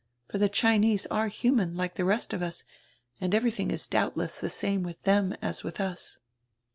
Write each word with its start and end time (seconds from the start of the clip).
For 0.29 0.39
die 0.39 0.47
Chinese 0.47 1.05
are 1.11 1.27
human, 1.27 1.77
like 1.77 1.93
the 1.93 2.03
rest 2.05 2.33
of 2.33 2.41
us, 2.41 2.63
and 3.19 3.35
everything 3.35 3.69
is 3.69 3.87
doubdess 3.87 4.39
the 4.39 4.49
same 4.49 4.81
with 4.81 5.03
diem 5.03 5.33
as 5.43 5.61
widi 5.61 5.81
us." 5.81 6.17